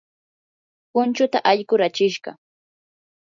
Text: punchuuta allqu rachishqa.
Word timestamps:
punchuuta 0.91 1.39
allqu 1.51 1.73
rachishqa. 1.81 2.31